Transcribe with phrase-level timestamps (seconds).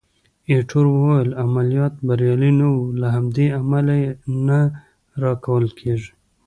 [0.51, 4.11] ایټور وویل: عملیات بریالي نه وو، له همدې امله یې
[4.47, 4.59] نه
[5.23, 6.11] راکول کېږي.